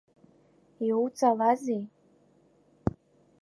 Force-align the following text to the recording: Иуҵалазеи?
Иуҵалазеи? 0.87 1.81